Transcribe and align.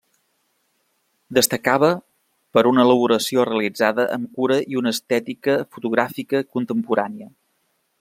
Destacava 1.37 1.89
per 2.57 2.65
una 2.71 2.87
elaboració 2.89 3.47
realitzada 3.51 4.09
amb 4.19 4.35
cura 4.41 4.61
i 4.75 4.83
una 4.83 4.97
estètica 4.99 5.59
fotogràfica 5.77 6.47
contemporània. 6.59 7.35